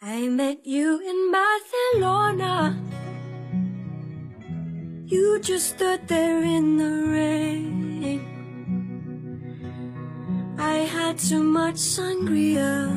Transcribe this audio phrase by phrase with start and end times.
[0.00, 2.76] I met you in Barcelona.
[5.06, 8.20] You just stood there in the rain.
[10.56, 12.94] I had too much sangria.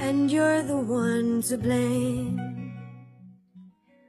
[0.00, 2.40] And you're the one to blame.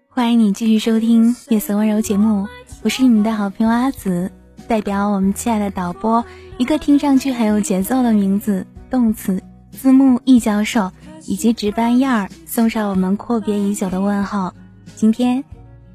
[0.07, 2.47] 欢迎你继续收听《夜色温柔》节目，
[2.83, 4.31] 我是你们的好朋友阿紫，
[4.65, 6.23] 代表我们亲爱的导播，
[6.57, 9.43] 一个听上去很有节奏的名字，动词
[9.75, 10.91] 字幕易教授
[11.27, 14.51] 以及值班燕儿送上我们阔别已久的问候。
[14.95, 15.43] 今天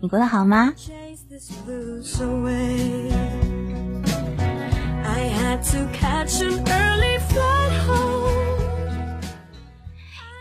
[0.01, 0.73] 你过得好吗.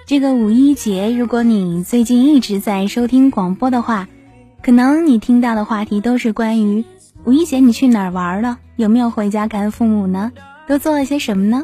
[0.06, 4.08] 这个五一节，如果你最近一直在收听广播的话，
[4.62, 6.84] 可能你听到的话题都是关于
[7.26, 10.32] 五一节你去哪儿玩了，有没有回家看父母呢？
[10.68, 11.64] 都做了些什么呢？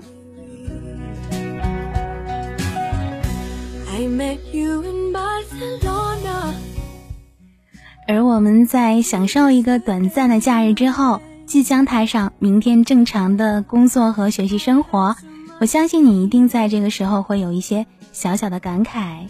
[8.08, 15.16] 而我们在享受一个短暂的假日之后，即将踏上明天正常的工作和学习生活。
[15.60, 19.28] 我相信你一定在这个时候会有一些小小的感慨.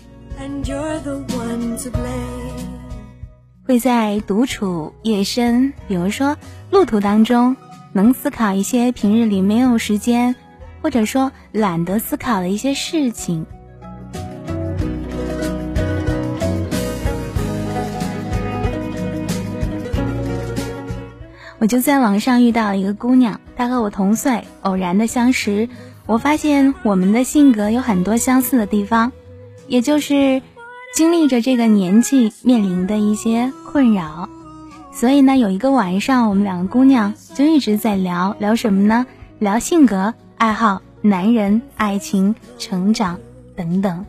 [3.66, 6.38] 会在独处、夜深，比如说
[6.70, 7.56] 路途当中，
[7.94, 10.36] 能思考一些平日里没有时间，
[10.82, 13.46] 或者说懒得思考的一些事情。
[21.58, 25.70] 我就在网上遇到了一个姑娘，她和我同岁，偶然的相识。
[26.06, 29.12] 我发现我们的性格有很多相似的地方，
[29.68, 30.42] 也就是
[30.94, 34.30] 经历着这个年纪面临的一些困扰。
[34.92, 39.06] 所以呢，有一个晚上，我们两个姑娘就一直在聊聊什么呢？
[39.40, 43.20] 聊性格、爱好、男人、爱情、成长
[43.56, 44.06] 等等。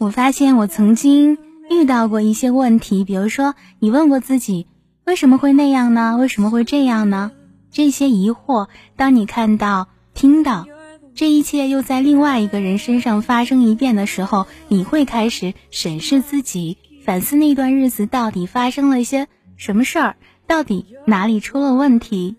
[0.00, 1.36] 我发现我曾经
[1.68, 4.66] 遇到过一些问题，比如说你问过自己
[5.04, 6.16] 为什么会那样呢？
[6.16, 7.32] 为什么会这样呢？
[7.70, 10.66] 这些疑惑，当你看到、听到
[11.14, 19.28] 这一切又在另外一个人身上发生一遍的时候，你会开始审视自己，反思那段日子到底发生了一些
[19.58, 20.16] 什么事儿，
[20.46, 22.36] 到底哪里出了问题。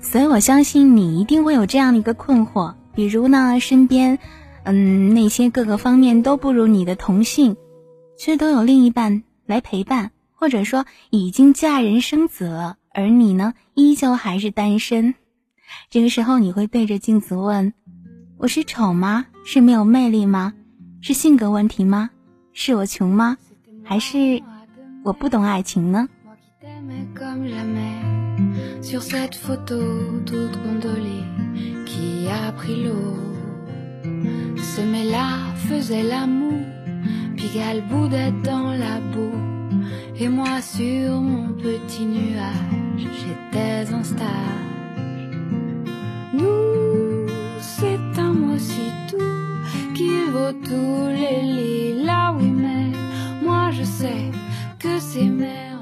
[0.00, 4.18] 所以我相信你一定会有这样的一个困惑，比如呢，身边，
[4.62, 7.56] 嗯，那些各个方面都不如你的同性，
[8.16, 15.14] 却都有另一半来陪伴，或者说已经嫁人生子了，而你呢，依旧还是单身。
[15.90, 17.72] 这个时候，你会对着镜子问：
[18.38, 19.26] 我是丑吗？
[19.44, 20.54] 是没有魅力吗？
[21.00, 22.10] 是性格问题吗？
[22.52, 23.36] 是我穷吗？
[23.82, 24.40] 还是
[25.02, 26.08] 我不懂爱情呢？
[32.24, 33.18] Qui a pris l'eau.
[34.56, 36.58] Ce mets-là faisait l'amour
[37.36, 39.42] Puis galboudait dans la boue.
[40.16, 44.24] Et moi sur mon petit nuage J'étais en stage.
[46.32, 47.26] Nous,
[47.60, 52.92] c'est un mot si doux Qui vaut tous les lilas Oui mais
[53.42, 54.30] moi je sais
[54.78, 55.73] que c'est moi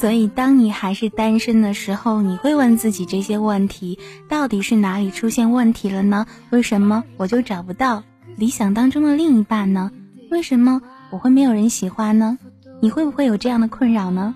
[0.00, 3.98] 所以，当你还是单身的时候，你会问自己这些问题：
[4.30, 6.24] 到底是哪里出现问题了呢？
[6.48, 8.02] 为什么我就找不到
[8.34, 9.90] 理想当中的另一半呢？
[10.30, 12.38] 为什么我会没有人喜欢呢？
[12.80, 14.34] 你会不会有这样的困扰呢？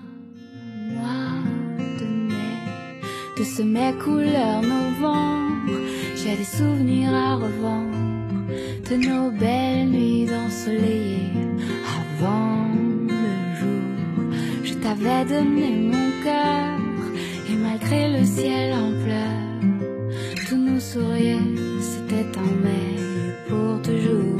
[14.85, 16.77] T'avais donné mon cœur
[17.49, 19.49] et malgré le ciel en pleurs,
[20.47, 21.39] tout nous souriait,
[21.81, 22.85] c'était en mai
[23.49, 24.37] pour toujours.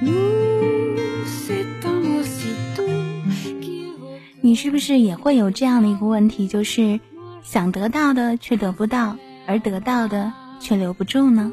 [0.00, 0.96] Nous,
[1.26, 7.00] c'est un mot si doux qui vaut 你是不是也会有这样的一个问题，就是
[7.42, 11.50] 想得到的却得不到，而得到的却留不住呢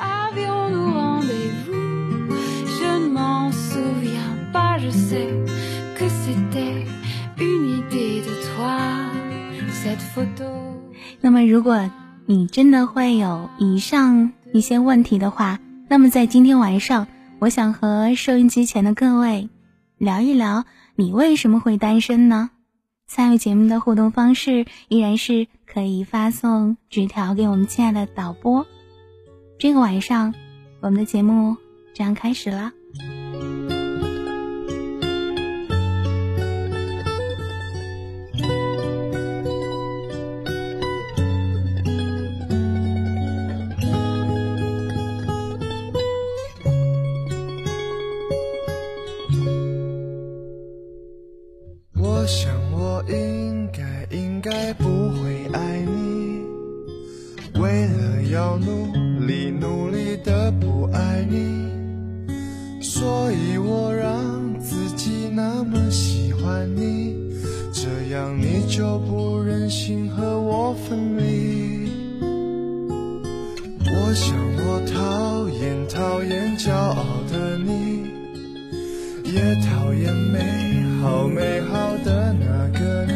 [0.00, 1.76] ？Avions-nous rendez-vous
[2.78, 5.28] Je ne m'en souviens pas, je sais
[11.20, 11.90] 那么，如果
[12.26, 15.58] 你真的会有以上一些问题的话，
[15.88, 17.06] 那么在今天晚上，
[17.38, 19.48] 我想和收音机前的各位
[19.98, 20.64] 聊一聊，
[20.94, 22.50] 你为什么会单身呢？
[23.06, 28.66] 参与节目的互动方式依然是可以发送纸条给我们亲爱的导播。
[29.58, 30.34] 这个晚上，
[30.80, 31.56] 我们的节目
[31.94, 32.72] 这样开始了。
[52.26, 56.42] 我想我应该应该不会爱你。
[57.60, 58.92] 为了要努
[59.24, 62.82] 力努力的不爱你。
[62.82, 67.14] 所以我让自己那么喜欢你。
[67.72, 71.88] 这样你就不忍心和我分离。
[73.84, 74.36] 我想
[74.66, 78.10] 我讨厌讨厌骄傲的你。
[79.22, 80.65] 也讨厌没
[81.00, 83.14] 好美好的那个你。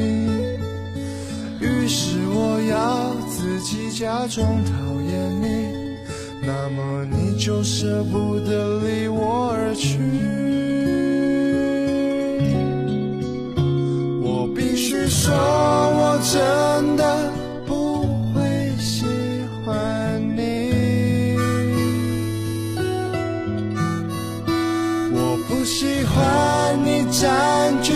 [1.60, 4.72] 于是我要自己假装讨
[5.02, 5.96] 厌你，
[6.42, 9.98] 那么你就舍不得离我而去。
[14.22, 17.29] 我必须说，我真的
[27.20, 27.93] 占据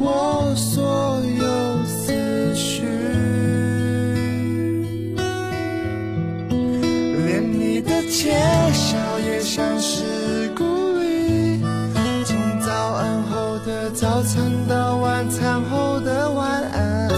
[0.00, 2.82] 我所有思绪，
[6.50, 8.32] 连你的窃
[8.72, 10.64] 笑也像是故
[11.00, 11.60] 意。
[12.24, 17.08] 从早安后的早餐到晚餐后的晚安，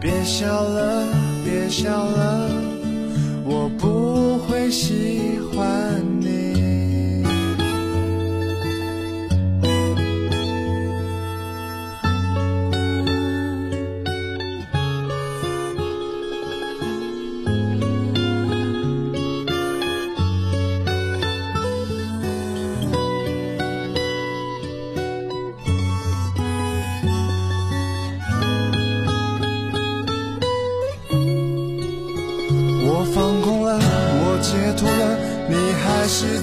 [0.00, 1.08] 别笑了，
[1.44, 2.49] 别笑了，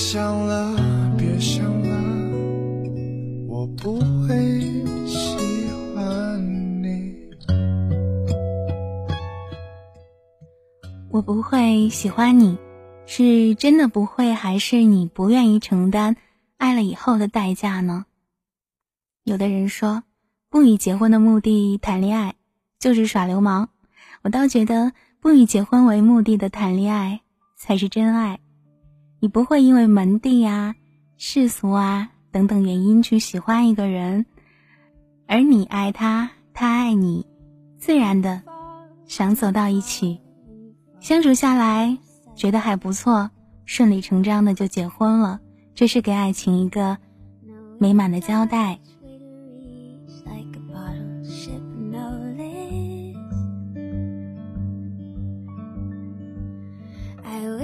[0.00, 0.74] 想了，
[1.18, 1.90] 别想了，
[3.46, 4.34] 我不会
[5.06, 5.36] 喜
[5.94, 7.14] 欢你。
[11.10, 12.56] 我不会喜欢你，
[13.04, 16.16] 是真的不会，还是你不愿意承担
[16.56, 18.06] 爱了以后的代价呢？
[19.24, 20.02] 有的人说，
[20.48, 22.34] 不以结婚的目的谈恋爱
[22.78, 23.68] 就是耍流氓，
[24.22, 27.20] 我倒觉得不以结婚为目的的谈恋爱
[27.54, 28.40] 才是真爱。
[29.22, 30.74] 你不会因为门第啊、
[31.18, 34.24] 世俗啊等等原因去喜欢一个人，
[35.26, 37.26] 而你爱他，他爱你，
[37.78, 38.42] 自然的
[39.04, 40.18] 想走到一起。
[41.00, 41.98] 相处下来
[42.34, 43.30] 觉得还不错，
[43.66, 45.38] 顺理成章的就结婚了，
[45.74, 46.96] 这是给爱情一个
[47.78, 48.80] 美满的交代。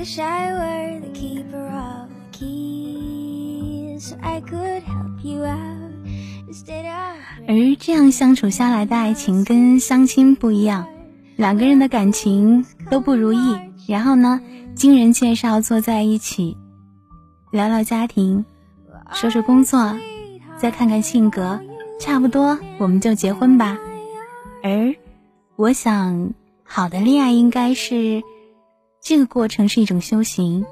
[0.07, 5.91] Wish I were the keeper of the keys, so I could help you out
[6.49, 7.17] instead of.
[7.49, 10.87] 而这样相处下来的爱情跟相亲不一样，
[11.35, 13.57] 两个人的感情都不如意，
[13.89, 14.41] 然后呢，
[14.77, 16.57] 经人介绍坐在一起，
[17.51, 18.45] 聊聊家庭，
[19.13, 19.93] 说说工作，
[20.57, 21.59] 再看看性格，
[21.99, 23.77] 差不多我们就结婚吧。
[24.63, 24.95] 而
[25.57, 26.33] 我想，
[26.63, 28.23] 好的恋爱应该是
[29.09, 30.67] 这个过程是一种修行，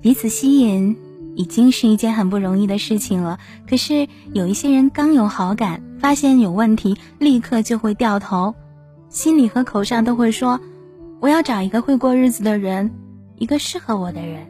[0.00, 0.96] 彼此吸引
[1.36, 3.38] 已经是一件很不容易的事情了。
[3.70, 8.56] 可是有一些人刚有好感，发现有问题，立刻就会掉头，
[9.08, 10.60] 心里和口上都会说
[11.22, 12.90] ：“我要找一个会过日子的人，
[13.36, 14.48] 一个适合我的人。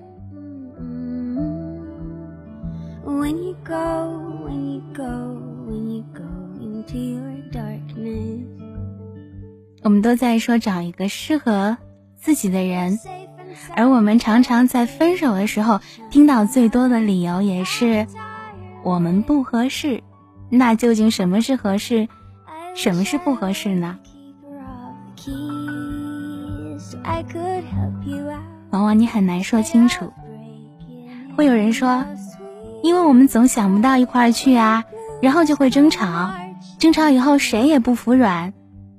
[3.04, 3.74] When you go,
[4.46, 5.02] when you go,
[5.68, 6.24] when you go
[6.58, 8.46] into your darkness.
[9.84, 11.76] ”我们都在说找一个适合
[12.18, 12.98] 自己的人
[13.74, 18.06] 而我们常常在分手的时候听到最多的理由也是
[18.82, 20.02] 我们不合适。
[20.48, 22.08] 那究竟什么是合适，
[22.74, 23.98] 什么是不合适呢？
[28.70, 30.12] 往往你很难说清楚。
[31.36, 32.04] 会有人说，
[32.82, 34.84] 因为我们总想不到一块儿去啊，
[35.20, 36.30] 然后就会争吵，
[36.78, 38.52] 争吵以后谁也不服软，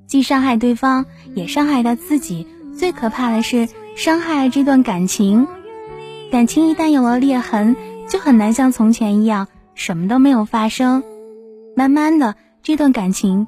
[0.06, 2.48] 既伤害对方，也伤害到自己。
[2.78, 5.48] 最可怕的是伤害这段感情，
[6.32, 7.76] 感情一旦有了裂痕，
[8.08, 11.02] 就很难像从前一样什么都没有发生。
[11.76, 13.48] 慢慢的，这段感情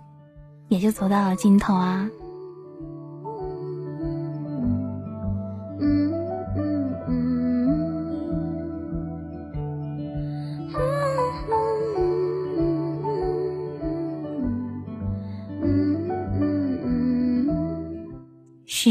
[0.68, 2.10] 也就走到了尽头啊。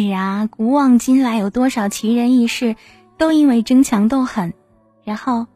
[0.01, 2.77] 是啊，古往今来有多少奇人异事，
[3.17, 4.55] 都因为争强斗狠，
[5.03, 5.49] 然后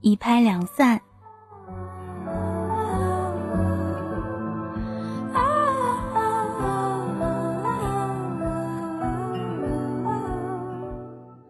[0.00, 1.02] 一拍两散。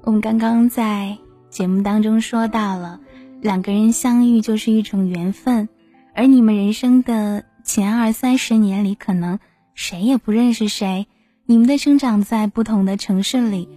[0.03, 1.17] 我们刚刚在
[1.49, 2.99] 节目当中说到了，
[3.41, 5.69] 两个人相遇就是一种缘分，
[6.13, 9.39] 而你们人生的前二三十年里，可能
[9.75, 11.07] 谁也不认识谁。
[11.45, 13.69] 你们的生长在不同的城市里，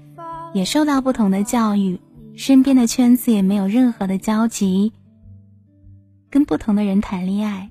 [0.54, 2.00] 也受到不同的教育，
[2.36, 4.94] 身边的圈子也没有任何的交集，
[6.30, 7.70] 跟不同的人谈恋爱。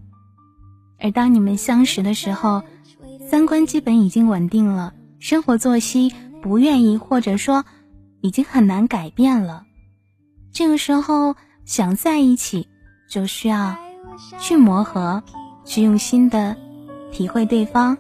[0.98, 2.62] 而当你们相识的时候，
[3.30, 7.64] 三观基本已经稳定了，生活作息不愿意或者说
[8.20, 9.64] 已经很难改变了。
[10.52, 12.68] 这个时候想在一起，
[13.08, 13.76] 就需要
[14.40, 15.22] 去磨合，
[15.64, 16.56] 去用心的
[17.12, 17.96] 体会对方。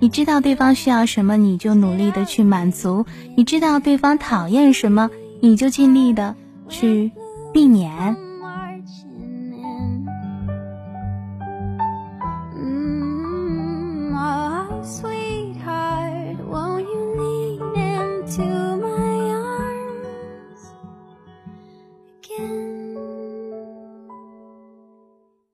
[0.00, 3.04] 你知道对方需要什么，你就努力的去满足；
[3.36, 6.34] 你知道对方讨厌什么，你就尽力的
[6.68, 7.12] 去
[7.52, 8.16] 避免。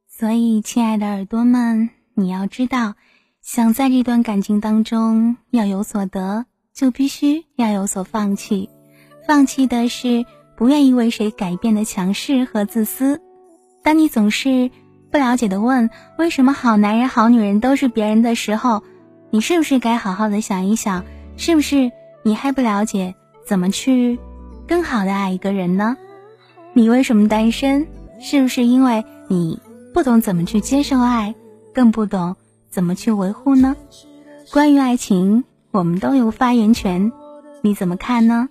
[0.08, 2.94] 所以，亲爱的耳朵们，你要知道。
[3.46, 8.68] 想在这段感情当中要有所得，就必须要有所放弃。
[9.24, 10.26] 放弃的是
[10.56, 13.20] 不愿意为谁改变的强势和自私。
[13.84, 14.72] 当你总是
[15.12, 18.82] 不了解的问为什么好男人、好女人都是别人的时候，
[19.30, 21.04] 你是不是该好好的想一想，
[21.36, 21.92] 是不是
[22.24, 23.14] 你还不了解
[23.46, 24.18] 怎么去
[24.66, 25.96] 更好的爱一个人呢？
[26.72, 27.86] 你为什么单身？
[28.18, 29.60] 是不是因为你
[29.94, 31.36] 不懂怎么去接受爱，
[31.72, 32.34] 更不懂？
[32.70, 33.74] 怎么去维护呢？
[34.52, 37.10] 关于爱情，我们都有发言权，
[37.62, 38.48] 你怎么看呢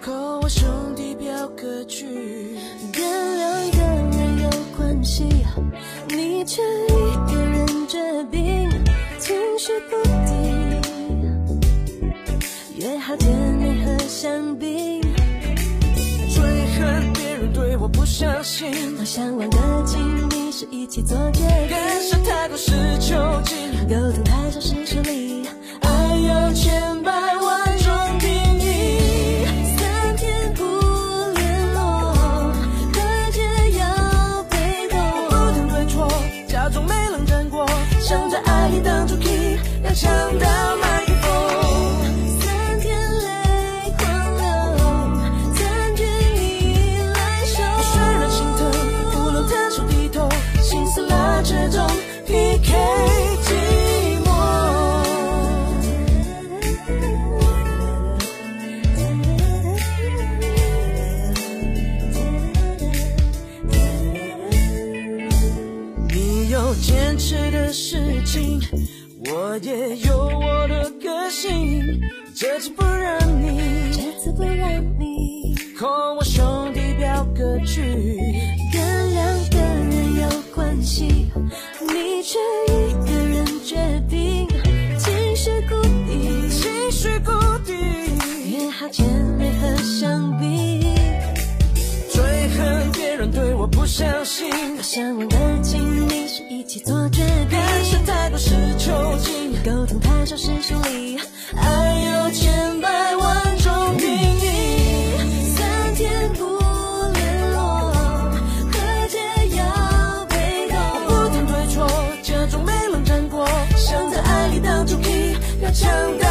[0.00, 2.06] 可我兄弟表哥去？
[2.92, 3.02] 跟
[3.36, 3.78] 两个
[4.16, 5.24] 人有关系，
[6.08, 7.98] 你却一个人决
[8.30, 8.68] 定，
[9.18, 9.96] 情绪不
[10.26, 10.32] 低，
[12.80, 15.05] 约好见面和香槟。
[18.18, 21.68] 相信，我向往的亲密是一起做决定。
[21.68, 25.46] 感受太过是囚禁，沟通太少是疏离。
[25.82, 27.45] 爱有千百万
[69.56, 71.82] 我也有我的个性，
[72.34, 75.56] 这次不让你，这次不让你。
[75.74, 77.80] 和我兄弟飙歌曲，
[78.70, 81.30] 跟两个人有关系，
[81.80, 83.76] 你却一个人决
[84.10, 84.46] 定，
[84.98, 87.32] 情绪谷底，情绪谷
[87.64, 87.72] 底，
[88.50, 89.06] 约好见
[89.38, 90.82] 面和香槟，
[92.10, 95.95] 最恨别人对我不相信，我向往的亲密是一
[96.76, 97.58] 起做决定。
[98.04, 101.18] 太多是囚禁，沟通太少是疏离，
[101.56, 105.54] 爱有千百万种定义。
[105.56, 106.44] 三天不
[107.14, 107.90] 联络，
[108.70, 109.18] 何解
[109.56, 110.76] 要被动？
[111.06, 111.88] 不停对错，
[112.22, 116.25] 假装没冷战过，想在爱里当主题要强大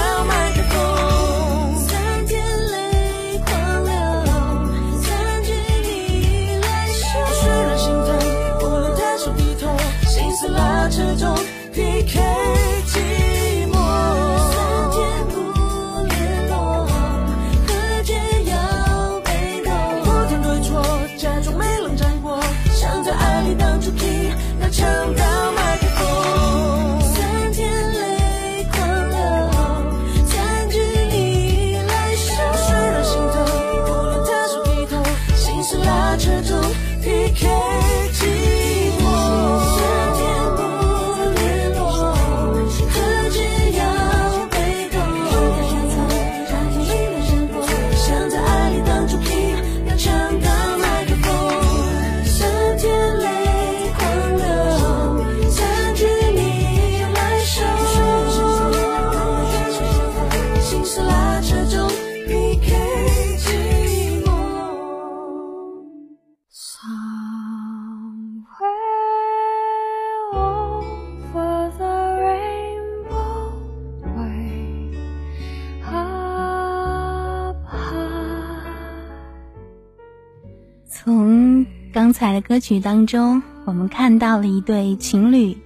[82.15, 85.57] 彩的歌曲当中，我们看到了一对情侣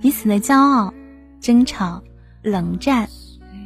[0.00, 0.92] 彼此的骄傲、
[1.40, 2.02] 争吵、
[2.42, 3.08] 冷战。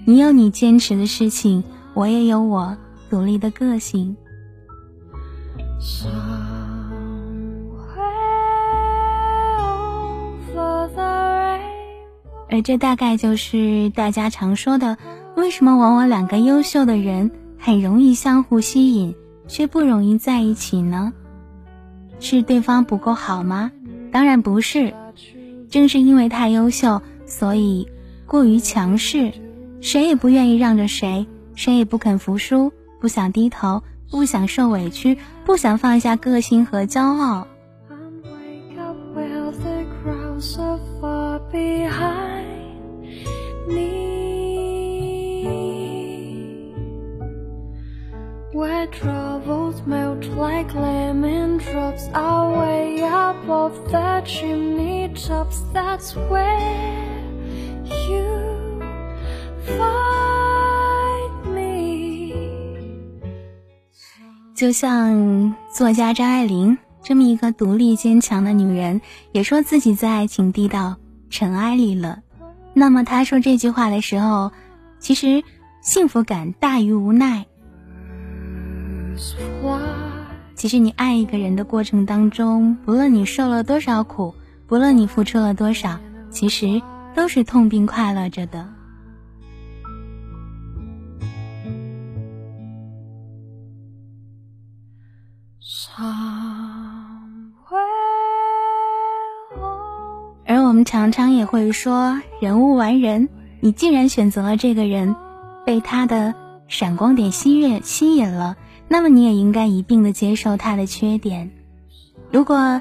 [0.05, 1.65] 你有你坚持的事情，
[1.95, 2.77] 我也有我
[3.09, 4.15] 独立的个性。
[12.51, 14.99] 而这大概就是大家常说的，
[15.37, 19.15] 为什么往往两个优秀的人很容易相互吸引，
[19.49, 21.15] 却不容易在一起呢？
[22.21, 23.73] 是对方不够好吗？
[24.13, 24.95] 当然不是，
[25.69, 27.89] 正是因为太优秀，所以
[28.27, 29.33] 过于强势。
[29.83, 37.47] 谁也不愿意让着谁，谁也不肯服输，不想低头，不想受委屈，不想放下个性和骄傲。
[64.55, 69.01] 就像作家张爱玲这么一个独立坚强的女人，
[69.33, 70.97] 也说自己在爱情低到
[71.29, 72.21] 尘埃里了。
[72.73, 74.51] 那么她说这句话的时候，
[74.99, 75.45] 其实
[75.83, 77.45] 幸福感大于无奈。
[80.67, 84.35] 其实你爱一个人的过程当中，不论你受了多少苦，
[84.67, 86.83] 不论你付出了多少，其实
[87.15, 88.67] 都是痛并快乐着的。
[100.47, 103.29] 而我们常常也会说，人无完人。
[103.61, 105.15] 你既然选择了这个人，
[105.65, 106.35] 被他的
[106.67, 108.57] 闪光点吸引吸引了，
[108.89, 111.51] 那么你也应该一并的接受他的缺点。
[112.31, 112.81] 如果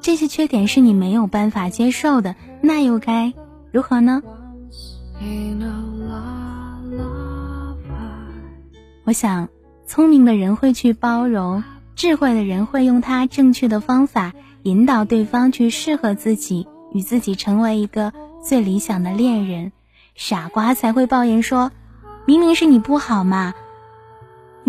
[0.00, 3.32] 这些缺点是你没有办法接受的，那又该
[3.72, 4.22] 如何呢？
[9.04, 9.48] 我想，
[9.86, 11.62] 聪明的人会去包容。
[11.96, 14.32] 智慧的人会用他正确的方法
[14.62, 19.72] 引导对方去适合自己，与自己成为一个最理想的恋人。
[20.14, 21.72] 傻瓜才会抱怨说
[22.24, 23.52] ：“明明是你不好嘛，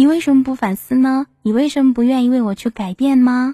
[0.01, 1.27] 你为什么不反思呢？
[1.43, 3.53] 你为什么不愿意为我去改变吗？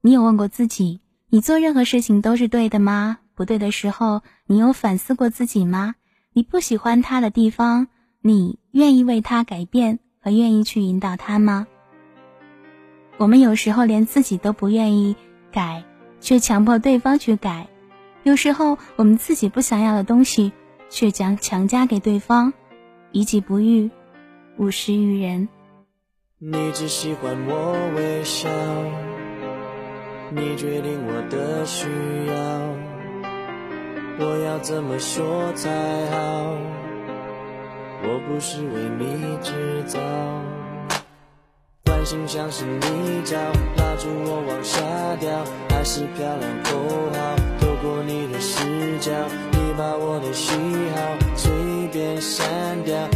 [0.00, 1.00] 你有问过自己，
[1.30, 3.18] 你做任何事情都是对的吗？
[3.34, 5.96] 不对的时候，你有反思过自己吗？
[6.32, 7.88] 你不喜欢他的地方，
[8.20, 11.66] 你愿意为他改变和愿意去引导他吗？”
[13.18, 15.16] 我们有时候连自己都不愿意
[15.50, 15.82] 改，
[16.20, 17.66] 却强迫对方去改；
[18.22, 20.52] 有时候我们自己不想要的东西，
[20.88, 22.52] 却将强加给对方，
[23.10, 23.90] 以己不欲，
[24.58, 25.48] 勿施于人。
[26.38, 28.48] 你只喜欢我微笑，
[30.30, 31.88] 你决定我的需
[32.26, 32.34] 要，
[34.18, 35.70] 我要怎么说才
[36.10, 36.56] 好？
[38.04, 39.98] 我不是为你制造。
[42.04, 43.36] 心像是泥沼，
[43.76, 44.80] 拉住我往下
[45.20, 45.30] 掉。
[45.70, 46.76] 爱是漂亮口
[47.14, 49.12] 号，透过你的视角，
[49.52, 50.52] 你把我的喜
[50.96, 51.52] 好随
[51.92, 53.08] 便删掉，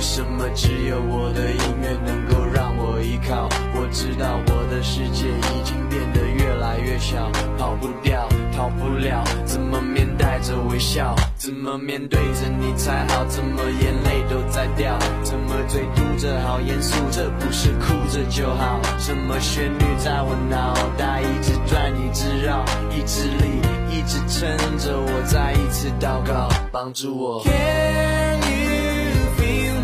[0.00, 3.46] 为什么只有我的音乐能够让我依靠？
[3.74, 11.14] 我知道我的世界已经变得越来越小，跑不掉，逃不了，怎么面带着微笑？
[11.36, 13.26] 怎么面对着你才好？
[13.26, 14.98] 怎么眼泪都在掉？
[15.22, 16.96] 怎么嘴嘟着好严肃？
[17.10, 18.80] 这不是哭着就好？
[18.98, 22.64] 什么旋律在我脑袋一直转一直绕？
[22.88, 23.60] 意志力
[23.90, 27.44] 一直撑着我，再一次祷告，帮助我。
[27.44, 29.79] Can you feel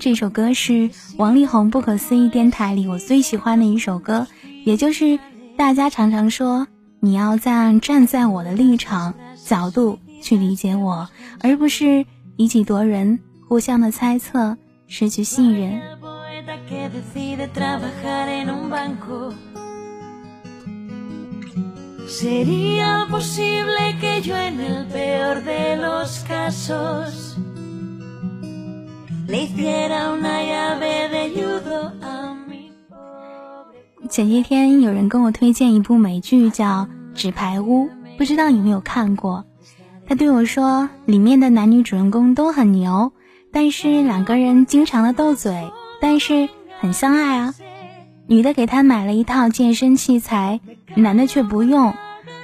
[0.00, 4.26] 这首歌是王力宏不可思议电台里我最喜欢的一首歌，
[4.64, 5.18] 也就是
[5.58, 6.66] 大家常常说
[7.00, 9.12] 你要站站在我的立场
[9.44, 11.06] 角度去理解我，
[11.40, 15.78] 而不是以己夺人，互相的猜测，失去信任。
[34.08, 37.86] 前些天有人跟我推荐一部美剧叫《纸牌屋》，
[38.18, 39.44] 不知道你有没有看过？
[40.08, 43.12] 他对我说，里面的男女主人公都很牛，
[43.52, 46.48] 但是两个人经常的斗嘴，但是
[46.80, 47.54] 很相爱啊。
[48.26, 50.58] 女的给他买了一套健身器材，
[50.96, 51.94] 男的却不用，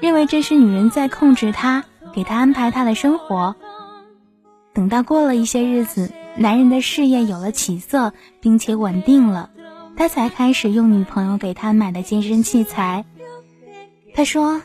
[0.00, 1.82] 认为这是女人在控制他，
[2.14, 3.56] 给他安排他的生活。
[4.72, 9.50] 等到过了一些日子，男人的事业有了起色，并且稳定了，
[9.96, 13.04] 他才开始用女朋友给他买的健身器材。
[14.14, 14.60] 他说：“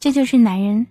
[0.00, 0.86] 这就是男人。”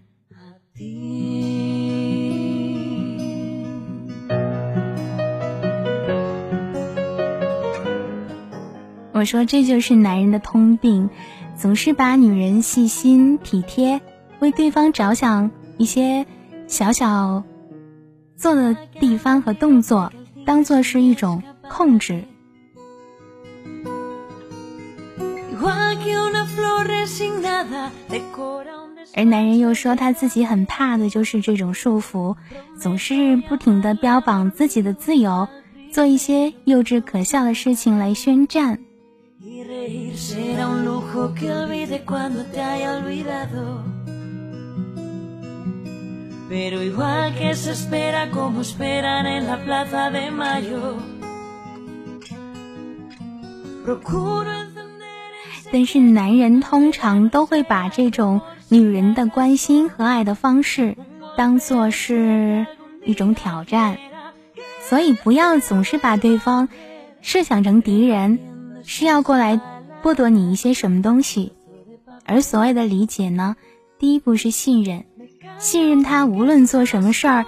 [9.14, 11.10] 我说这就是男人的通病，
[11.56, 14.02] 总是把女人细心体贴、
[14.40, 16.26] 为对方着想一些
[16.68, 17.44] 小小
[18.42, 20.12] 做的地方和动作，
[20.48, 22.24] 当做是一种控制。
[29.14, 32.36] 而男人又说他自己很怕的就是这种束缚，
[32.80, 35.48] 总是不停的标榜自己的自由，
[35.92, 38.80] 做一些幼稚可笑的事情来宣战。
[46.52, 46.92] baby，
[55.72, 60.98] 但是男人通常都会把这种女人的关心和爱的方式
[61.38, 62.68] 当做是
[63.06, 63.98] 一种挑战，
[64.82, 66.68] 所以不要总是把对方
[67.22, 68.40] 设想成敌人，
[68.84, 69.62] 是要过来
[70.04, 71.54] 剥夺你一些什么东西。
[72.26, 73.56] 而所谓的理解呢，
[73.98, 75.06] 第一步是信任，
[75.60, 77.46] 信任他，无论做什么事儿，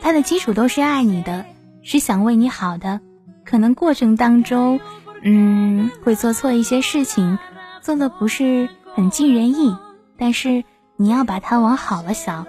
[0.00, 1.46] 他的基础都是爱你的，
[1.82, 3.00] 是想为你好的。
[3.44, 4.80] 可能过程当中，
[5.22, 7.38] 嗯，会做错一些事情，
[7.80, 9.76] 做的不是很尽人意，
[10.18, 10.64] 但是
[10.96, 12.46] 你要把它往好了想。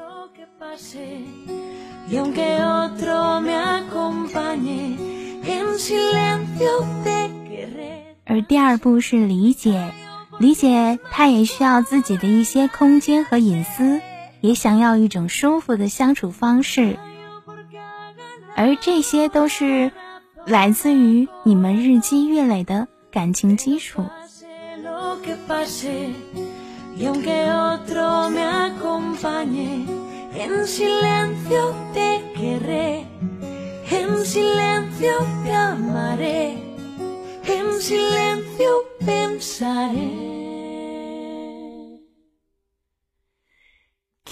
[8.25, 9.91] 而第二步是理解，
[10.39, 14.01] 理解他也需要自己的一些空间和隐私，
[14.41, 16.97] 也想要一种舒服的相处方式，
[18.55, 19.91] 而这些都是
[20.45, 24.05] 来自于你们日积月累的感情基础。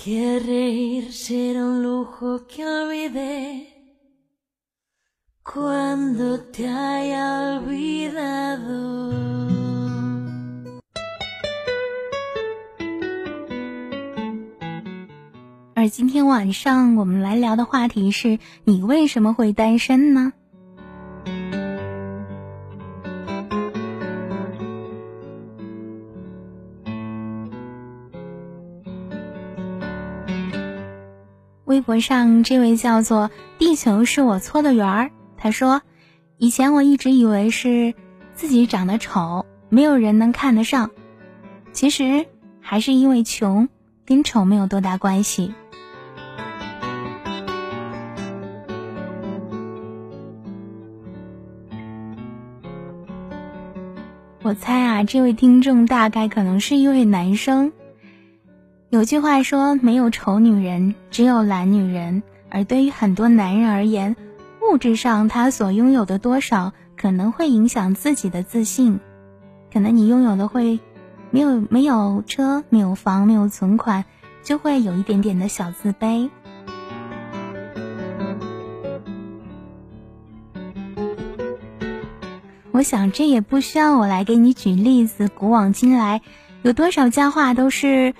[0.06, 3.66] Que reír será un lujo que olvidé
[5.42, 9.16] cuando te haya olvidado.
[15.74, 20.34] 而今天晚上我们来聊的话题是你为什么会单身呢？
[31.76, 35.82] 微博上这位叫做“地球是我搓的圆儿”，他说
[36.40, 37.94] ：“以前我一直以为是
[38.34, 40.90] 自己长得丑，没有人能看得上。
[41.74, 42.26] 其实
[42.62, 43.68] 还是因为穷，
[44.06, 45.54] 跟丑没有多大关系。”
[54.44, 57.74] 我猜啊，这位听众大概可能是一位男生。
[58.96, 62.24] 有句话说，没有丑女人，只有懒女人。
[62.50, 64.16] 而对于很多男人而言，
[64.62, 69.02] 物质上他所拥有的多少，可能会影响自己的自信。
[69.74, 70.80] 可能你拥有的会
[71.30, 74.06] 没有没有车，没有房，没有存款，
[74.44, 76.30] 就会有一点点的小自卑。
[82.72, 85.28] 我想这也不需要我来给你举例子。
[85.28, 86.22] 古往今来，
[86.62, 88.14] 有多少佳话都是。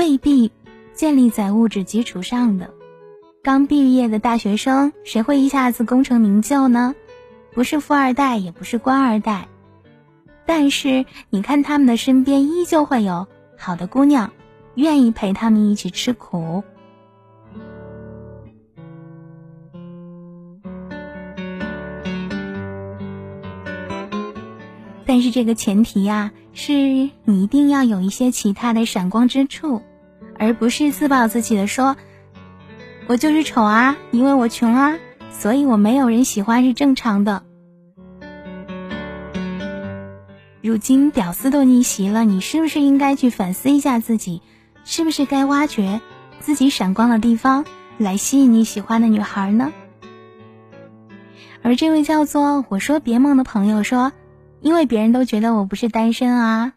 [0.00, 0.50] 未必
[0.94, 2.72] 建立在物质基础上的。
[3.42, 6.94] 刚毕业的大学生，谁会一下子功成名就呢？
[7.52, 9.46] 不是富二代，也不是官二代。
[10.46, 14.32] 但是你看他们的身边，依旧会有好的姑娘，
[14.74, 16.64] 愿意陪他们一起吃苦。
[25.04, 26.72] 但是这个前提呀，是
[27.24, 29.82] 你一定要有一些其他的闪光之处。
[30.40, 31.98] 而不是自暴自弃的说
[33.06, 34.98] ：“我就是丑啊，因为我穷啊，
[35.30, 37.42] 所以我没有人喜欢是正常的。”
[40.62, 44.40] 如今屌丝都逆袭了，你是不是应该去反思一下自己，
[44.84, 46.00] 是不是该挖掘
[46.38, 47.66] 自己闪光的地方，
[47.98, 49.72] 来吸引你喜欢的女孩呢？
[51.62, 54.12] 而这位叫做“我说别梦”的朋友说
[54.62, 56.72] ：“因为别人都觉得我不是单身啊。”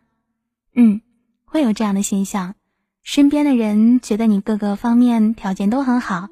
[0.76, 1.00] 嗯，
[1.46, 2.56] 会有这样的现象。
[3.04, 6.30] 身边的人觉得你各个方面条件都很好，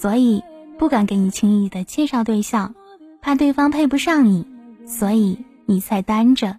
[0.00, 0.42] 所以
[0.76, 2.74] 不敢给你轻易的介绍对象，
[3.22, 4.44] 怕对方配不上你，
[4.84, 6.58] 所以你才单着。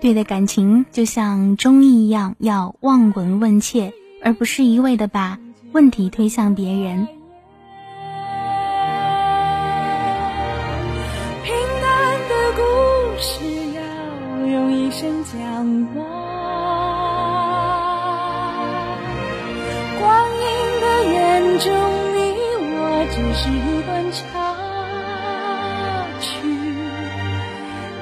[0.00, 3.92] 对的感情就像中医一样，要望闻问切。
[4.22, 5.38] 而不是一味的把
[5.72, 7.08] 问题推向别人。
[11.42, 12.62] 平淡的故
[13.18, 13.80] 事要
[14.46, 15.40] 用一生讲
[15.96, 16.04] 完，
[19.98, 20.40] 光阴
[20.80, 21.66] 的眼中，
[22.14, 22.18] 你
[22.78, 22.80] 我
[23.10, 24.22] 只是一段插
[26.20, 26.24] 曲。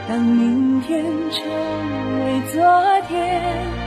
[0.08, 1.40] 当明天成
[2.20, 2.60] 为昨
[3.08, 3.79] 天。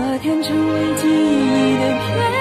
[0.00, 2.37] 那天成为记忆的片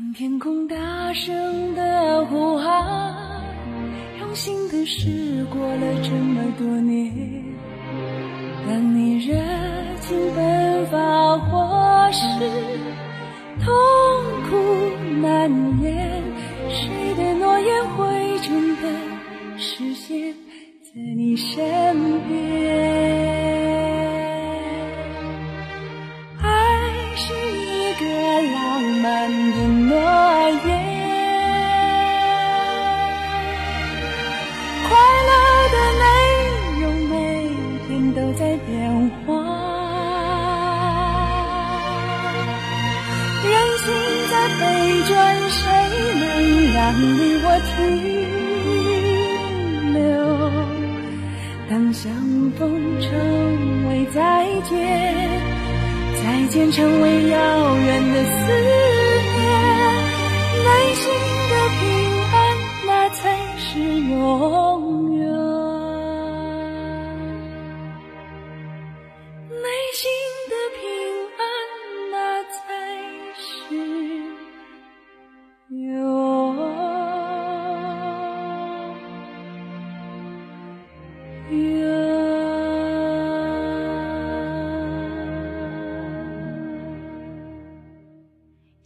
[0.00, 3.44] 向天空大声的呼喊，
[4.18, 7.12] 用心的事过了这么多年。
[8.66, 9.34] 当你热
[10.00, 12.22] 情奔发，或是
[13.62, 13.70] 痛
[14.48, 14.56] 苦
[15.20, 15.50] 难
[15.82, 16.22] 言，
[16.70, 18.88] 谁的诺言会真的
[19.58, 20.32] 实现
[20.82, 21.89] 在你身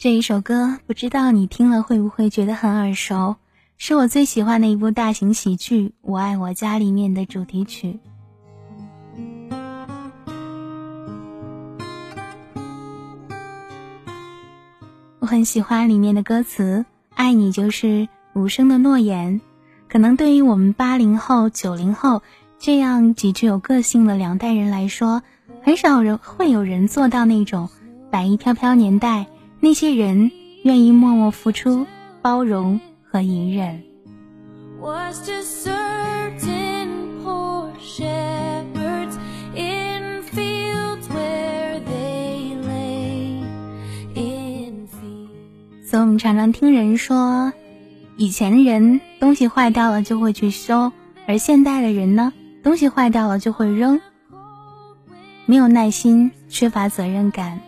[0.04, 3.36] 这一首歌，不知道你听了会不会觉得很耳熟？
[3.78, 7.98] 是我最喜欢的一部大型喜剧《我爱我家》里面的主题曲。
[15.20, 16.84] 我很喜欢里面的歌词
[17.16, 19.40] ，“爱你就是无声的诺言”。
[19.88, 22.20] 可能对于我们八零后、九零后
[22.58, 25.22] 这样极具有个性的两代人来说，
[25.62, 27.70] 很少人会有人做到那种
[28.10, 29.24] 白衣飘飘年代。
[29.64, 30.30] 那些人
[30.62, 31.86] 愿意默默付出、
[32.20, 33.82] 包容和隐忍。
[45.86, 47.50] 所以，我们常常听人说，
[48.18, 50.92] 以前的人东西坏掉了就会去修，
[51.26, 53.98] 而现代的人呢，东西坏掉了就会扔，
[55.46, 57.62] 没有耐心，缺乏责任感。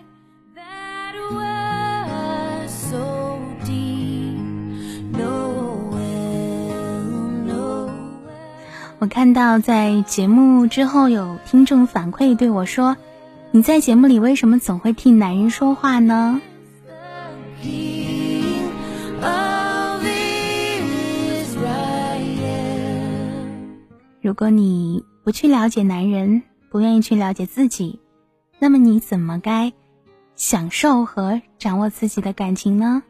[9.07, 12.97] 我看到在节目之后有听众反馈对我说
[13.55, 16.41] ：“你在节目里为什么总会替男人说话呢？”
[24.21, 28.01] 如果你不去了解男人，不愿意去了解自己，
[28.59, 29.73] 那么你怎么该
[30.35, 33.05] 享受和掌握自己的感情呢？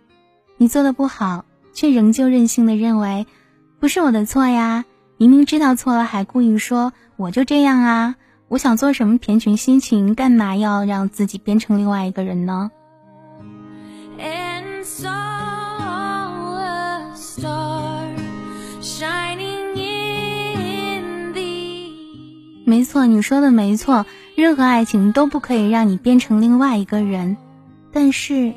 [0.59, 3.27] 你做的不好，却仍旧任性的认为
[3.81, 4.85] 不是我的错呀。
[5.19, 8.17] 明明知道错了，还故意说我就这样啊！
[8.49, 12.71] 我想做什么填群心情，干嘛要让自己变成另外一个人呢？
[22.64, 24.05] 没错，你说的没错，
[24.35, 27.37] 任何爱情都不可以让你变成另外一个人。
[27.91, 28.53] 但是，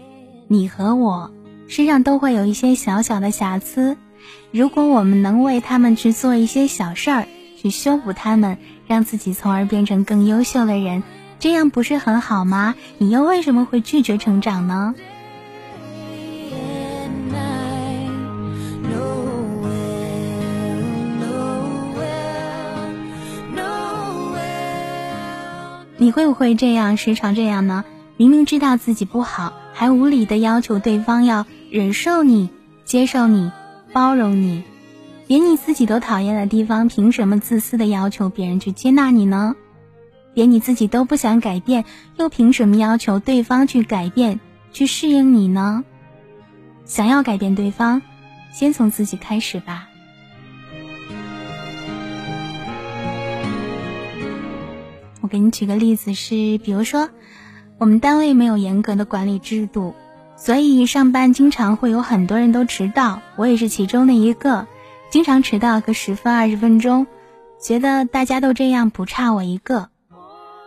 [0.48, 1.32] 你和我
[1.68, 3.96] 身上都会有一些小小的瑕疵。
[4.52, 7.28] 如果我们能为他们去做一些小事儿，
[7.62, 8.58] 去修补他们，
[8.88, 11.04] 让自己从而变成更优秀的人，
[11.40, 12.76] 这样不是很好吗？
[12.98, 14.96] 你又为什么会拒绝成长呢？
[26.02, 27.84] 你会不会这样，时常这样呢？
[28.16, 32.50] 明明知道自己不好，还无理的要求对方要忍受你，
[32.86, 33.52] 接受你。
[33.92, 34.64] 包容你，
[35.28, 39.56] 连你自己都讨厌的地方，凭什么自私的要求别人去接纳你呢？
[40.36, 41.86] 连你自己都不想改变，
[42.16, 44.40] 又凭什么要求对方去改变、
[44.72, 45.84] 去适应你呢？
[46.86, 48.02] 想要改变对方，
[48.54, 49.90] 先从自己开始吧。
[55.22, 57.10] 我给你举个例子是，比如说，
[57.78, 59.96] 我们单位没有严格的管理制度。
[60.40, 64.68] 所以上班经常会有很多人都迟到，我也是其中的一个，
[65.12, 67.08] 经常迟到个十分二十分钟，
[67.62, 69.90] 觉得大家都这样不差我一个。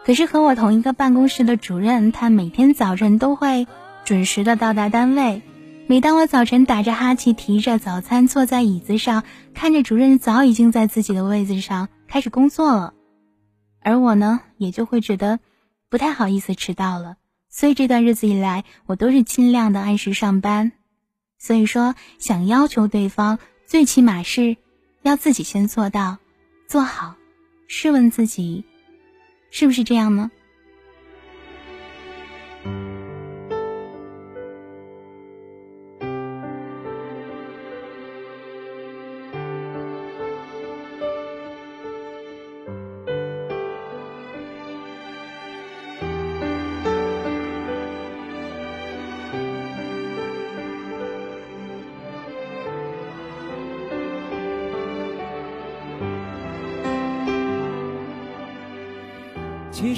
[0.04, 3.66] 可是和我同一个办公室的主任，他每天早晨都会
[4.04, 5.40] 准时的到达单位。
[5.86, 12.92] 每当我早晨打着哈欠，提着早餐坐在椅子上，看着主任早已经在自己的位子上开始工作了，
[13.80, 15.40] 而我呢，也就会觉得
[15.88, 17.16] 不太好意思迟到了。
[17.52, 20.72] 所以这段日子以来，我都是尽量的按时上班，
[21.38, 24.56] 所以说，想要求对方，最起码是
[25.02, 26.16] 要自己先做到，
[26.66, 27.14] 做好。
[27.68, 28.64] 试问自己，
[29.50, 30.30] 是不是这样呢？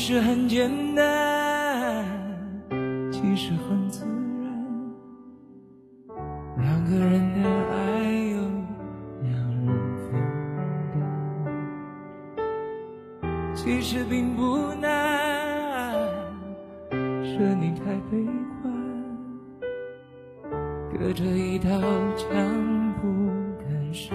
[0.06, 2.04] 其实很简单，
[3.10, 4.46] 其实很自然，
[6.58, 8.36] 两个人的爱由
[9.22, 9.32] 两
[9.64, 10.12] 人分
[10.92, 10.94] 担。
[13.54, 15.96] 其实并不难，
[17.22, 18.26] 是你太悲
[18.60, 18.70] 观，
[20.92, 21.80] 隔着一道
[22.14, 22.28] 墙，
[23.00, 23.08] 不
[23.58, 24.14] 敢睡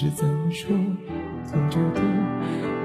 [0.00, 0.70] 是怎么说，
[1.44, 2.00] 总觉得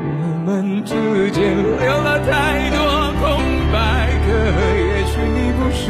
[0.01, 0.07] 我
[0.47, 0.95] 们之
[1.29, 2.81] 间留了太多
[3.21, 3.37] 空
[3.71, 4.33] 白格。
[4.81, 5.85] 也许你不是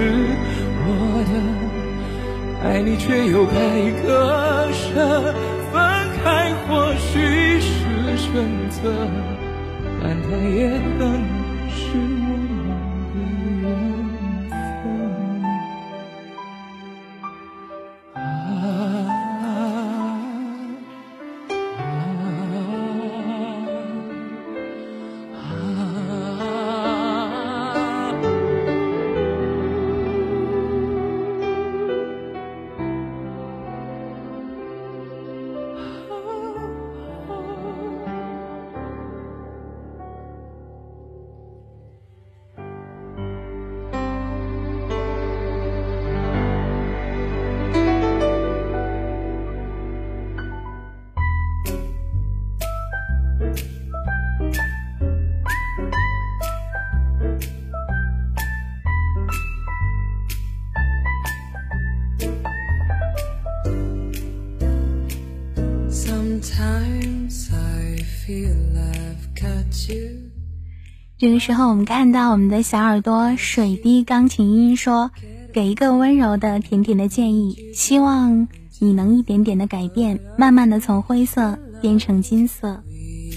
[0.84, 0.86] 我
[1.32, 3.56] 的，爱你却又该
[4.04, 5.34] 割舍。
[5.72, 5.80] 分
[6.22, 7.72] 开或许是
[8.18, 8.34] 选
[8.70, 8.92] 择，
[10.04, 11.08] 但它也可
[71.24, 75.10] 这个时候，我们看到我们的小耳朵水滴钢琴音说
[75.54, 78.50] ：“给一个温柔的、甜甜的建议，希望
[78.80, 82.84] 你能一点点的改变，慢慢的从灰色变成金色。”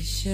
[0.02, 0.30] 是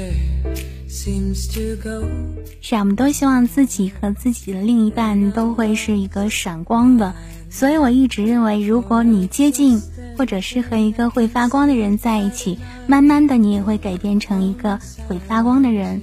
[2.74, 7.14] 啊，我们都希望自己和自己的另一半都会是一个闪光的，
[7.50, 9.78] 所以我一直认为，如果你接近
[10.16, 16.00] 或者是和一个会发光的人在一起，慢慢的你也会改变成一个会发光的人。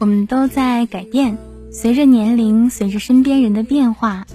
[0.00, 1.38] 我们都在改变，
[1.72, 4.26] 随着年龄，随着身边人的变化，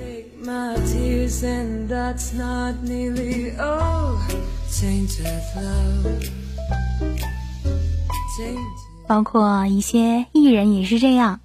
[9.07, 11.39] 包括一些艺人也是这样。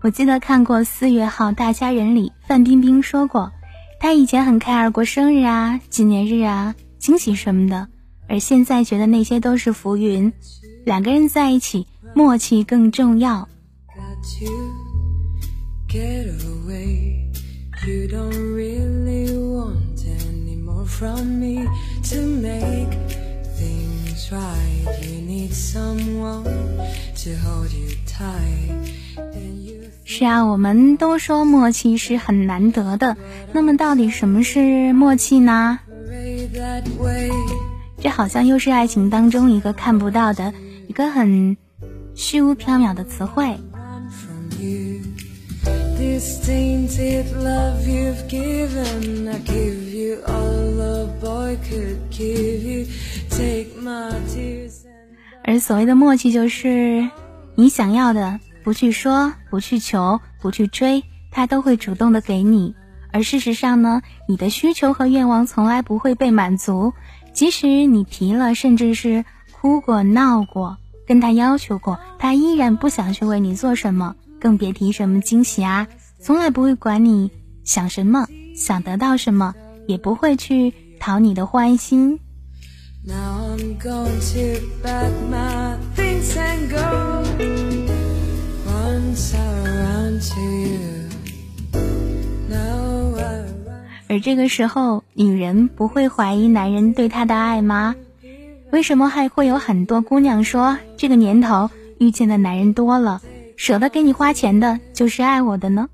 [0.00, 3.52] 我记得看过《四月号大家人》里，范冰冰说过，
[4.00, 7.88] 他以前很 care 过生日啊、纪念日啊、惊喜什么的，
[8.28, 10.32] 而现在觉得那些都是浮云。
[10.84, 13.48] 两个人在一起，默契更重要。
[30.04, 33.16] 是啊，我们都说默契是很难得的。
[33.52, 35.80] 那么，到底什么是默契呢？
[38.00, 40.54] 这好像又是爱情当中一个看不到的。
[40.86, 41.56] 一个很
[42.14, 43.58] 虚无缥缈的词汇。
[55.44, 57.08] 而所谓的默契，就是
[57.54, 62.74] 你想要的，不去说，不去求，不去追，他都会主动的给你。
[63.10, 66.92] 而事实上呢，你的需求和愿望从来不会被满足，
[67.32, 69.24] 即使你提了，甚至是。
[69.50, 75.88] 哭过、闹过，跟他要求过，他依然不想去为你做什么，更别提什么惊喜啊！
[76.20, 77.30] 从来不会管你
[77.64, 79.54] 想什么，想得到什么，
[79.86, 82.20] 也不会去讨你的欢心。
[94.10, 97.94] 而这个时候，女人不会怀疑男人对她的爱吗？
[98.70, 103.22] 为什么还会有很多姑娘说这个年头遇见的男人多了，
[103.56, 105.88] 舍得给你花钱的就是爱我的呢？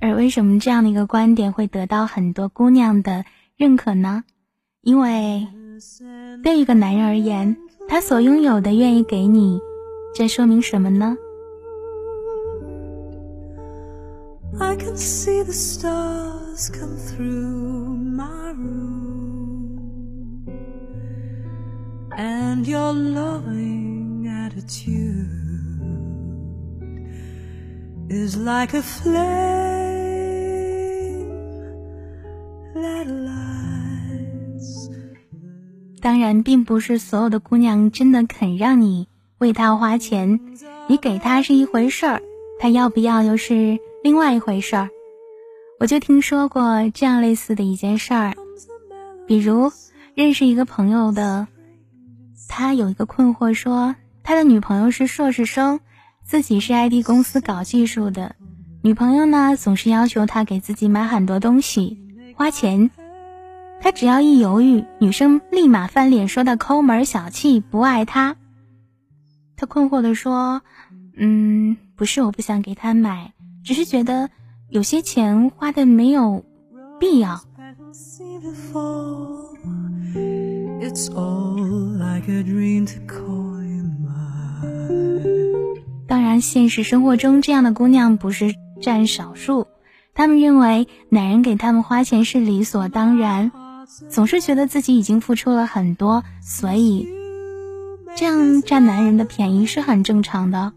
[0.00, 3.24] 而为什么这样的一个观点会得到很多姑娘的
[3.58, 4.22] 认可呢？
[4.82, 5.46] 因为
[6.44, 7.56] 对一个男人而言，
[7.88, 9.60] 他所拥有的愿意给你，
[10.14, 11.16] 这说明什么呢
[14.60, 20.44] ？I can see the stars come through my room
[22.16, 25.26] and your loving attitude
[28.08, 29.67] is like a flame
[36.00, 40.40] 当然并不是所有的姑娘真的肯让你为她花钱。
[40.88, 42.22] 你给她是一回事儿
[42.60, 44.88] 她要不要又是另外一回事儿，
[45.78, 48.34] 我就听说过这样类似的一件事儿，
[49.26, 49.72] 比如
[50.14, 51.46] 认识一个朋友的，
[52.48, 55.80] 他有一个困惑，说他的女朋友是硕士生，
[56.24, 58.34] 自己是 IT 公司搞技术的，
[58.82, 61.98] 女朋友呢总是要求他给自己买很多东西，
[62.34, 62.90] 花钱，
[63.80, 68.36] 他只要一犹豫，女生立马翻脸，说他抠门小气，不爱他。
[69.56, 70.62] 他困惑的说
[71.16, 73.32] ：“嗯，不是我不想给他买。”
[73.64, 74.30] 只是觉得
[74.68, 76.44] 有些钱花的没有
[76.98, 77.40] 必要。
[86.06, 89.66] 当然，现实生活中这样的姑娘不是占少数，
[90.14, 93.52] 她们认为男人给他们花钱是理所当然，
[94.10, 97.08] 总是觉得自己已经付出了很多，所以
[98.16, 100.72] 这样占男人的便宜是很正常的。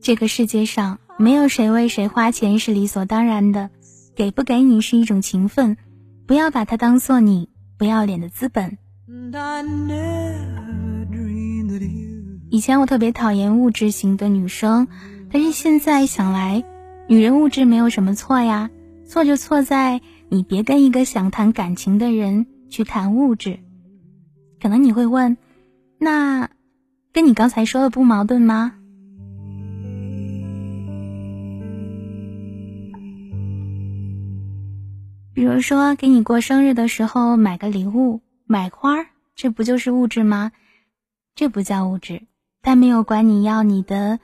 [0.00, 3.70] 这个世界上没有谁为谁花钱是理所当然的，
[4.14, 5.76] 给不给你是一种情分，
[6.26, 8.76] 不要把它当做你不要脸的资本。
[12.50, 14.86] 以前我特别讨厌物质型的女生，
[15.30, 16.64] 但是现在想来，
[17.08, 18.70] 女人物质没有什么错呀，
[19.06, 23.58] 错就错在你别跟一个想谈感情的人去谈物质。
[24.62, 25.36] 可能你会问，
[25.98, 26.48] 那
[27.12, 28.74] 跟你刚才说的不矛盾吗？
[35.34, 40.52] 比如说，给你过生日的时候买个礼物，买花，这不就是物质吗？
[41.34, 42.26] 这不叫物质，
[42.60, 44.20] 他没有管你要你的，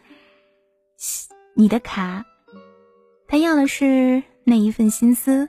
[1.54, 2.26] 你的卡，
[3.26, 5.48] 他要的是那一份心思。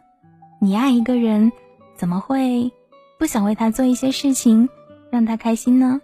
[0.62, 1.52] 你爱一个人，
[1.96, 2.72] 怎么会
[3.20, 4.70] 不想为他做一些事情，
[5.12, 6.00] 让他开心呢？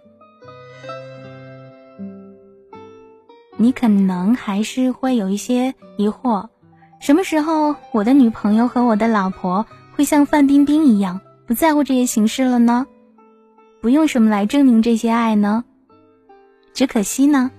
[3.56, 6.50] 你可能还是会有一些疑惑。
[7.00, 9.64] 什么时候我的女朋友和我的老婆
[9.96, 12.86] 会像范冰冰一样不在乎这些形式了呢？
[13.80, 15.64] 不用什么来证明这些爱呢？
[16.74, 17.50] 只可惜呢，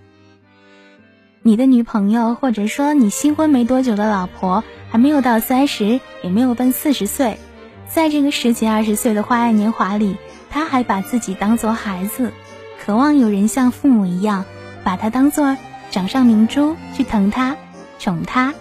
[1.42, 7.40] 你的女朋友或者说你新婚没多久的老婆还没有到三十，也没有奔四十岁，
[7.88, 10.18] 在这个十几二十岁的花样年华里，
[10.52, 12.32] 她还把自己当做孩子，
[12.80, 14.46] 渴望有人像父母一样
[14.84, 15.58] 把她当做
[15.90, 17.58] 掌上明珠去疼她、
[17.98, 18.54] 宠她。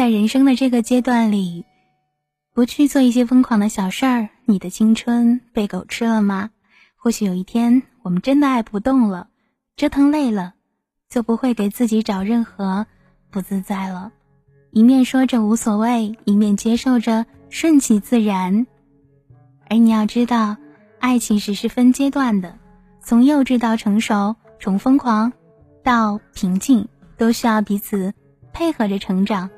[0.00, 1.66] 在人生的这个阶段里，
[2.54, 6.48] 不去做一些疯狂的小事儿，你的青春被狗吃了吗？
[6.96, 9.28] 或许有一天，我们真的爱不动了，
[9.76, 10.54] 折腾累了，
[11.10, 12.86] 就不会给自己找任何
[13.30, 14.10] 不自在了。
[14.70, 18.66] 一面说着无所谓，一面接受着顺其自然。
[19.68, 20.56] 而你要知道，
[20.98, 22.56] 爱其实是分阶段的，
[23.02, 25.30] 从幼稚到成熟，从疯狂
[25.84, 26.88] 到平静，
[27.18, 28.14] 都需要彼此
[28.54, 29.50] 配合着成长。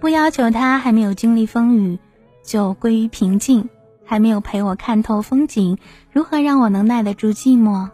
[0.00, 1.98] 不要求他还没有经历风雨
[2.42, 3.68] 就归于平静，
[4.02, 5.76] 还没有陪我看透风景，
[6.10, 7.86] 如何让我能耐得住寂寞，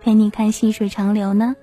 [0.00, 1.56] 陪你看细水长流呢？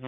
[0.00, 0.06] 这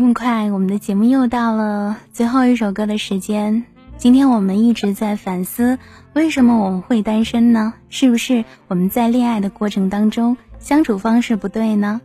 [0.00, 3.64] 么快，我们的节目又到了最后一首歌的时间。
[3.96, 5.80] 今天我们一直在反思，
[6.12, 7.74] 为什么我们会单身呢？
[7.88, 12.00] 是不是我们在恋爱的过程当中相处方式不对呢？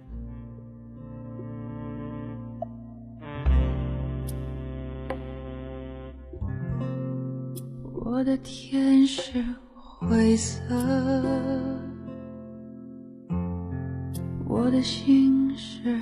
[7.94, 10.60] 我的天是灰色，
[14.46, 15.98] 我的心是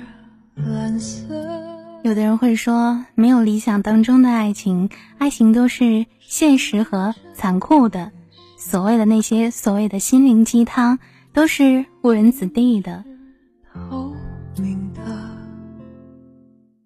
[0.56, 1.28] 蓝色。
[2.02, 8.10] 有的人会说，没有理想当中的爱情，爱情都是现实和残酷的。
[8.58, 10.98] 所谓的那些所谓的心灵鸡汤，
[11.38, 13.04] 都是误人子弟的。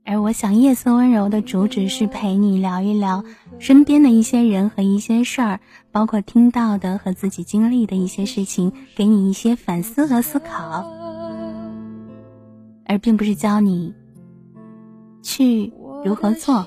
[0.04, 3.24] 而我想，夜色温柔的主旨是陪你聊一聊
[3.58, 10.86] 身边的一些人和一些事儿，包括听到的和自己经历的一些事情，给你一些反思和思考，
[12.84, 13.94] 而并不是教你。
[15.22, 15.72] 去
[16.04, 16.66] 如何做？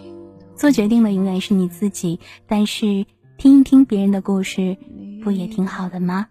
[0.56, 2.20] 做决定的永远是你自己。
[2.48, 3.06] 但是
[3.38, 4.76] 听一听别人的故事，
[5.24, 6.30] 不也挺好的吗？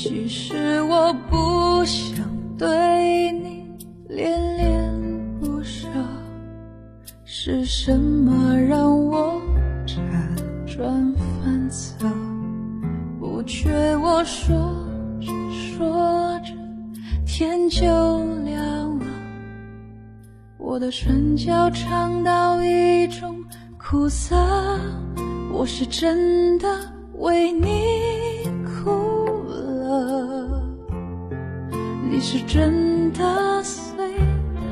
[0.00, 2.24] 其实我不想
[2.56, 3.66] 对你
[4.08, 4.94] 恋恋
[5.40, 5.88] 不舍，
[7.24, 9.42] 是什么让我
[9.84, 9.96] 辗
[10.64, 12.08] 转反侧？
[13.18, 14.56] 不觉我说
[15.20, 16.52] 着说着。
[17.26, 17.84] 天就
[18.44, 19.06] 亮了，
[20.58, 23.34] 我的唇角尝到一种
[23.76, 24.36] 苦涩，
[25.52, 26.68] 我是真的
[27.14, 27.66] 为你
[32.18, 34.04] 你是真的随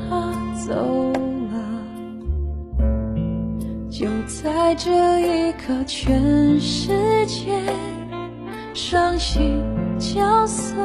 [0.09, 1.13] 他走
[1.49, 1.55] 了，
[3.89, 4.91] 就在这
[5.21, 6.91] 一刻，全世
[7.25, 7.57] 界
[8.73, 9.63] 伤心
[9.97, 10.75] 角色。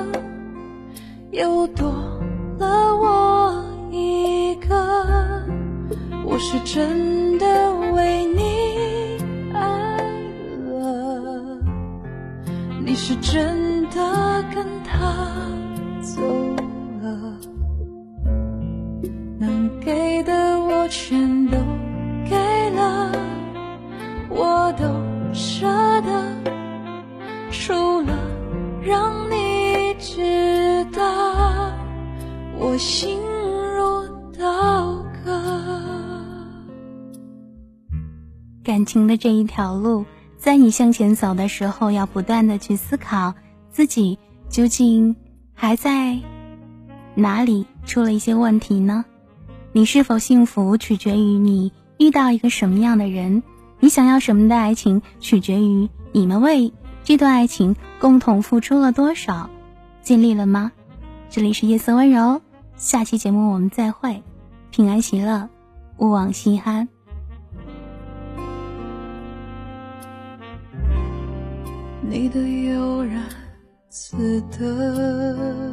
[1.32, 1.90] 又多
[2.60, 5.44] 了我一个，
[6.24, 9.96] 我是真的为你爱
[10.68, 11.58] 了，
[12.84, 13.71] 你是真
[21.12, 21.58] 全都
[22.24, 23.12] 给了，
[24.30, 24.86] 我都
[25.34, 25.66] 舍
[26.00, 26.34] 得，
[27.50, 28.16] 除了
[28.82, 31.02] 让你知道。
[32.58, 33.18] 我心
[33.76, 34.08] 如
[34.38, 35.38] 刀割。
[38.64, 40.06] 感情的这一条路，
[40.38, 43.34] 在你向前走的时候，要不断的去思考
[43.70, 45.14] 自己究竟
[45.52, 46.18] 还在
[47.14, 49.04] 哪里出了一些问题呢？
[49.74, 53.42] 你是否幸福，取决于你遇到一个什么样的人；
[53.80, 59.48] 你想要什么的爱情，取决于你们为这段爱情共同付出了多少，
[60.02, 60.72] 尽力了吗？
[61.30, 62.42] 这里是夜色温柔。
[62.76, 64.22] 下期节目我们再会，
[64.70, 65.48] 平安喜乐，
[65.96, 66.88] 勿忘心安。
[72.02, 73.22] 你的悠然
[73.88, 75.72] 自得，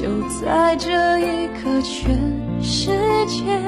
[0.00, 0.08] 就
[0.40, 2.16] 在这一刻，全
[2.62, 2.90] 世
[3.26, 3.60] 界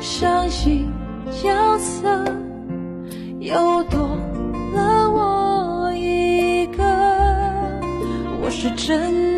[0.00, 0.90] 伤心
[1.30, 2.08] 角色
[3.38, 4.16] 又多
[4.72, 6.82] 了我一个。
[8.40, 9.37] 我是真